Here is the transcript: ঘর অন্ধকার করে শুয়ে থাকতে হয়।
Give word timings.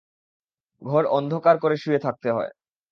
ঘর 0.81 1.03
অন্ধকার 1.11 1.55
করে 1.57 1.75
শুয়ে 1.77 1.99
থাকতে 1.99 2.29
হয়। 2.31 2.51